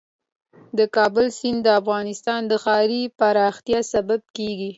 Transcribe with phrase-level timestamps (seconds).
[0.77, 4.69] د کابل سیند د افغانستان د ښاري پراختیا سبب کېږي.